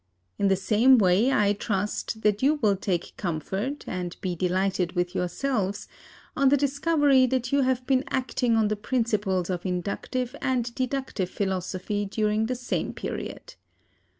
[0.39, 5.13] In the same way, I trust, that you will take comfort, and be delighted with
[5.13, 5.87] yourselves,
[6.35, 11.29] on the discovery that you have been acting on the principles of inductive and deductive
[11.29, 13.53] philosophy during the same period.